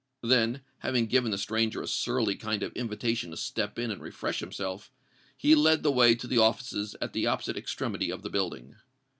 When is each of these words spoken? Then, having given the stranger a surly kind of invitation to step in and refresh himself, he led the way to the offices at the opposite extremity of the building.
Then, 0.23 0.61
having 0.79 1.05
given 1.05 1.29
the 1.29 1.37
stranger 1.37 1.79
a 1.79 1.87
surly 1.87 2.35
kind 2.35 2.63
of 2.63 2.73
invitation 2.73 3.29
to 3.29 3.37
step 3.37 3.77
in 3.77 3.91
and 3.91 4.01
refresh 4.01 4.39
himself, 4.39 4.89
he 5.37 5.53
led 5.53 5.83
the 5.83 5.91
way 5.91 6.15
to 6.15 6.25
the 6.25 6.39
offices 6.39 6.95
at 6.99 7.13
the 7.13 7.27
opposite 7.27 7.55
extremity 7.55 8.09
of 8.09 8.23
the 8.23 8.31
building. 8.31 8.77